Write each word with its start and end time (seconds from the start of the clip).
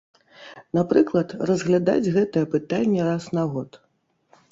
Напрыклад, 0.77 1.35
разглядаць 1.49 2.11
гэтае 2.15 2.43
пытанне 2.55 3.01
раз 3.09 3.29
на 3.39 3.43
год. 3.53 3.79